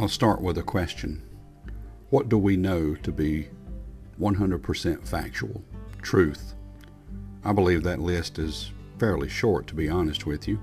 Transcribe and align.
I'll 0.00 0.08
start 0.08 0.40
with 0.40 0.56
a 0.56 0.62
question. 0.62 1.22
What 2.08 2.30
do 2.30 2.38
we 2.38 2.56
know 2.56 2.94
to 2.94 3.12
be 3.12 3.50
100% 4.18 5.06
factual, 5.06 5.62
truth? 6.00 6.54
I 7.44 7.52
believe 7.52 7.82
that 7.82 8.00
list 8.00 8.38
is 8.38 8.72
fairly 8.98 9.28
short, 9.28 9.66
to 9.66 9.74
be 9.74 9.90
honest 9.90 10.24
with 10.24 10.48
you, 10.48 10.58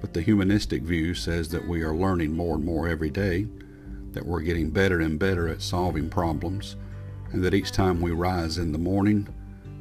but 0.00 0.12
the 0.12 0.20
humanistic 0.20 0.82
view 0.82 1.14
says 1.14 1.48
that 1.50 1.68
we 1.68 1.82
are 1.82 1.94
learning 1.94 2.32
more 2.32 2.56
and 2.56 2.64
more 2.64 2.88
every 2.88 3.08
day, 3.08 3.46
that 4.10 4.26
we're 4.26 4.40
getting 4.40 4.70
better 4.70 4.98
and 4.98 5.16
better 5.16 5.46
at 5.46 5.62
solving 5.62 6.10
problems, 6.10 6.74
and 7.30 7.44
that 7.44 7.54
each 7.54 7.70
time 7.70 8.00
we 8.00 8.10
rise 8.10 8.58
in 8.58 8.72
the 8.72 8.78
morning, 8.78 9.28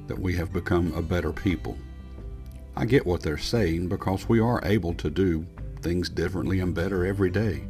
that 0.06 0.20
we 0.20 0.36
have 0.36 0.54
become 0.54 0.94
a 0.94 1.02
better 1.02 1.32
people. 1.34 1.76
I 2.76 2.86
get 2.86 3.08
what 3.08 3.24
they're 3.24 3.40
saying 3.40 3.88
because 3.88 4.30
we 4.30 4.40
are 4.40 4.64
able 4.64 4.94
to 4.94 5.10
do 5.10 5.48
things 5.82 6.08
differently 6.08 6.60
and 6.60 6.76
better 6.76 7.04
every 7.04 7.32
day 7.32 7.64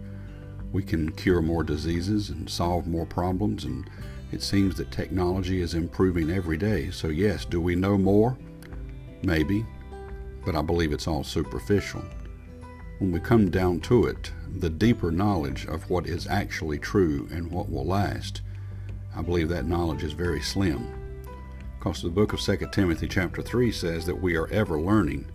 we 0.76 0.84
can 0.84 1.10
cure 1.14 1.42
more 1.42 1.64
diseases 1.64 2.30
and 2.30 2.50
solve 2.50 2.86
more 2.86 3.06
problems, 3.06 3.64
and 3.64 3.90
it 4.34 4.44
seems 4.44 4.76
that 4.76 4.92
technology 4.92 5.62
is 5.62 5.74
improving 5.74 6.30
every 6.30 6.58
day. 6.58 6.92
So, 6.92 7.08
yes, 7.08 7.46
do 7.46 7.62
we 7.62 7.76
know 7.76 7.98
more? 7.98 8.38
Maybe, 9.24 9.66
but 10.46 10.54
I 10.54 10.62
believe 10.62 10.92
it's 10.92 11.08
all 11.08 11.24
superficial. 11.24 12.04
When 13.00 13.14
we 13.14 13.22
come 13.22 13.50
down 13.50 13.80
to 13.82 14.06
it, 14.06 14.34
the 14.58 14.70
deeper 14.70 15.12
knowledge 15.12 15.66
of 15.66 15.90
what 15.90 16.08
is 16.08 16.28
actually 16.28 16.80
true 16.80 17.30
and 17.32 17.50
what 17.50 17.70
will 17.70 17.86
last, 17.86 18.42
I 19.16 19.22
believe 19.22 19.48
that 19.50 19.68
knowledge 19.68 20.04
is 20.04 20.12
very 20.12 20.42
slim. 20.42 20.92
Because 21.80 22.02
the 22.02 22.10
book 22.10 22.34
of 22.34 22.42
2 22.42 22.68
Timothy 22.74 23.08
chapter 23.08 23.42
3 23.42 23.71
says 23.71 24.05
that 24.08 24.21
we 24.21 24.36
are 24.36 24.49
ever 24.49 24.77
learning 24.77 25.32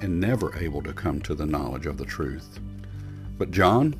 and 0.00 0.20
never 0.20 0.56
able 0.56 0.84
to 0.84 0.92
come 0.92 1.20
to 1.22 1.34
the 1.34 1.46
knowledge 1.46 1.86
of 1.86 1.98
the 1.98 2.04
truth. 2.04 2.60
But 3.36 3.50
John, 3.50 3.96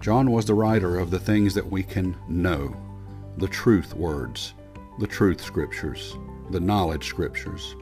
John 0.00 0.30
was 0.30 0.44
the 0.44 0.54
writer 0.54 0.98
of 0.98 1.10
the 1.10 1.18
things 1.18 1.54
that 1.54 1.70
we 1.70 1.82
can 1.82 2.16
know, 2.28 2.76
the 3.38 3.48
truth 3.48 3.94
words, 3.94 4.54
the 4.98 5.06
truth 5.06 5.40
scriptures, 5.40 6.16
the 6.50 6.60
knowledge 6.60 7.06
scriptures. 7.06 7.74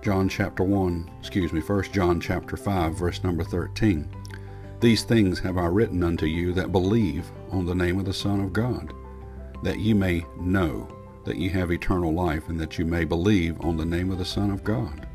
John 0.00 0.28
chapter 0.28 0.62
1, 0.62 1.10
excuse 1.20 1.52
me, 1.52 1.60
1 1.60 1.82
John 1.92 2.20
chapter 2.20 2.56
5, 2.56 2.94
verse 2.94 3.22
number 3.22 3.44
13. 3.44 4.08
These 4.80 5.02
things 5.02 5.38
have 5.40 5.58
I 5.58 5.66
written 5.66 6.02
unto 6.02 6.26
you 6.26 6.52
that 6.54 6.72
believe 6.72 7.30
on 7.50 7.66
the 7.66 7.74
name 7.74 7.98
of 7.98 8.06
the 8.06 8.14
Son 8.14 8.40
of 8.40 8.52
God, 8.52 8.94
that 9.62 9.80
ye 9.80 9.92
may 9.92 10.24
know 10.38 10.88
that 11.24 11.36
ye 11.36 11.48
have 11.50 11.70
eternal 11.70 12.14
life, 12.14 12.48
and 12.48 12.58
that 12.58 12.78
you 12.78 12.86
may 12.86 13.04
believe 13.04 13.60
on 13.60 13.76
the 13.76 13.84
name 13.84 14.10
of 14.10 14.18
the 14.18 14.24
Son 14.24 14.50
of 14.50 14.64
God. 14.64 15.06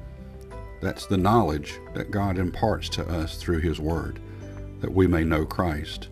That's 0.79 1.07
the 1.07 1.17
knowledge 1.17 1.79
that 1.95 2.11
God 2.11 2.37
imparts 2.37 2.87
to 2.89 3.07
us 3.09 3.37
through 3.37 3.59
His 3.59 3.79
Word 3.79 4.19
that 4.83 4.93
we 4.93 5.07
may 5.07 5.23
know 5.23 5.45
Christ. 5.45 6.09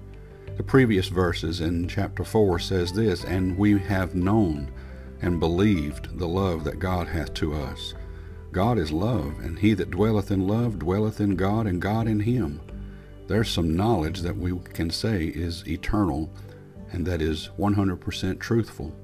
The 0.56 0.64
previous 0.64 1.10
verses 1.10 1.60
in 1.60 1.90
chapter 1.90 2.24
4 2.24 2.58
says 2.58 2.94
this, 2.94 3.26
And 3.26 3.58
we 3.58 3.78
have 3.78 4.16
known 4.16 4.72
and 5.22 5.42
believed 5.42 6.18
the 6.18 6.28
love 6.28 6.64
that 6.64 6.80
God 6.80 7.08
hath 7.08 7.34
to 7.34 7.54
us. 7.54 7.94
God 8.54 8.80
is 8.80 8.94
love, 8.94 9.42
and 9.42 9.60
he 9.60 9.74
that 9.74 9.92
dwelleth 9.92 10.32
in 10.32 10.48
love 10.48 10.80
dwelleth 10.80 11.20
in 11.20 11.36
God, 11.36 11.68
and 11.68 11.82
God 11.82 12.08
in 12.08 12.22
him. 12.22 12.62
There's 13.28 13.50
some 13.50 13.76
knowledge 13.76 14.22
that 14.22 14.38
we 14.38 14.58
can 14.74 14.90
say 14.90 15.26
is 15.26 15.68
eternal 15.68 16.32
and 16.94 17.06
that 17.06 17.22
is 17.22 17.50
100% 17.60 18.40
truthful. 18.40 18.96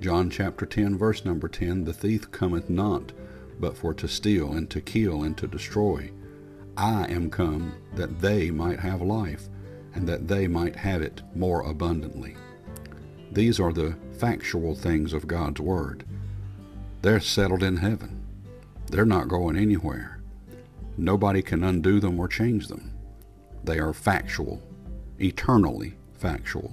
John 0.00 0.30
chapter 0.30 0.64
10, 0.64 0.96
verse 0.96 1.24
number 1.24 1.48
10 1.48 1.84
The 1.84 1.92
thief 1.92 2.30
cometh 2.30 2.70
not, 2.70 3.12
but 3.58 3.76
for 3.76 3.94
to 3.94 4.06
steal, 4.06 4.52
and 4.52 4.70
to 4.70 4.80
kill, 4.80 5.24
and 5.24 5.36
to 5.38 5.48
destroy. 5.48 6.12
I 6.76 7.04
am 7.04 7.30
come 7.30 7.74
that 7.94 8.20
they 8.20 8.50
might 8.50 8.80
have 8.80 9.02
life, 9.02 9.48
and 9.94 10.08
that 10.08 10.28
they 10.28 10.48
might 10.48 10.76
have 10.76 11.02
it 11.02 11.22
more 11.34 11.60
abundantly. 11.62 12.36
These 13.30 13.60
are 13.60 13.72
the 13.72 13.96
factual 14.18 14.74
things 14.74 15.12
of 15.12 15.26
God's 15.26 15.60
Word. 15.60 16.04
They're 17.02 17.20
settled 17.20 17.62
in 17.62 17.78
heaven. 17.78 18.22
They're 18.90 19.04
not 19.04 19.28
going 19.28 19.56
anywhere. 19.56 20.20
Nobody 20.96 21.42
can 21.42 21.64
undo 21.64 22.00
them 22.00 22.20
or 22.20 22.28
change 22.28 22.68
them. 22.68 22.92
They 23.64 23.78
are 23.78 23.92
factual, 23.92 24.62
eternally 25.18 25.94
factual. 26.14 26.72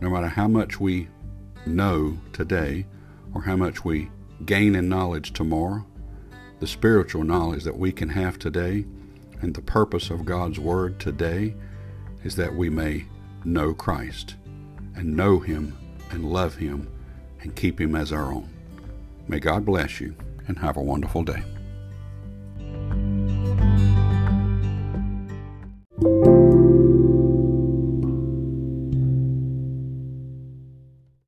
No 0.00 0.10
matter 0.10 0.28
how 0.28 0.48
much 0.48 0.80
we 0.80 1.08
know 1.66 2.18
today 2.32 2.86
or 3.34 3.42
how 3.42 3.56
much 3.56 3.84
we 3.84 4.10
gain 4.46 4.74
in 4.74 4.88
knowledge 4.88 5.32
tomorrow, 5.32 5.84
the 6.60 6.66
spiritual 6.66 7.24
knowledge 7.24 7.64
that 7.64 7.78
we 7.78 7.90
can 7.90 8.10
have 8.10 8.38
today 8.38 8.84
and 9.40 9.54
the 9.54 9.62
purpose 9.62 10.10
of 10.10 10.26
God's 10.26 10.58
Word 10.58 11.00
today 11.00 11.54
is 12.22 12.36
that 12.36 12.54
we 12.54 12.68
may 12.68 13.06
know 13.44 13.72
Christ 13.72 14.36
and 14.94 15.16
know 15.16 15.38
Him 15.38 15.76
and 16.10 16.30
love 16.30 16.56
Him 16.56 16.86
and 17.40 17.56
keep 17.56 17.80
Him 17.80 17.96
as 17.96 18.12
our 18.12 18.30
own. 18.30 18.50
May 19.26 19.40
God 19.40 19.64
bless 19.64 20.00
you 20.00 20.14
and 20.46 20.58
have 20.58 20.76
a 20.76 20.82
wonderful 20.82 21.24
day. 21.24 21.42